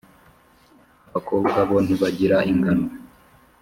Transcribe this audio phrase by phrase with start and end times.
[1.09, 2.87] abakobwa bo ntibagira ingano.